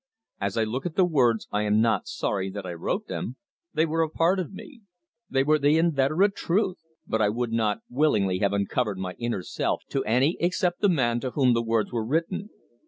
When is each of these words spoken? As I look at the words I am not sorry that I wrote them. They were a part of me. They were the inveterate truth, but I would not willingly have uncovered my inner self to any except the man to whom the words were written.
As 0.39 0.57
I 0.57 0.63
look 0.63 0.87
at 0.87 0.95
the 0.95 1.05
words 1.05 1.47
I 1.51 1.61
am 1.61 1.79
not 1.79 2.07
sorry 2.07 2.49
that 2.49 2.65
I 2.65 2.73
wrote 2.73 3.05
them. 3.05 3.35
They 3.71 3.85
were 3.85 4.01
a 4.01 4.09
part 4.09 4.39
of 4.39 4.51
me. 4.51 4.81
They 5.29 5.43
were 5.43 5.59
the 5.59 5.77
inveterate 5.77 6.33
truth, 6.33 6.79
but 7.05 7.21
I 7.21 7.29
would 7.29 7.51
not 7.51 7.81
willingly 7.87 8.39
have 8.39 8.51
uncovered 8.51 8.97
my 8.97 9.13
inner 9.19 9.43
self 9.43 9.83
to 9.89 10.03
any 10.05 10.37
except 10.39 10.81
the 10.81 10.89
man 10.89 11.19
to 11.19 11.29
whom 11.29 11.53
the 11.53 11.61
words 11.61 11.91
were 11.91 12.03
written. 12.03 12.49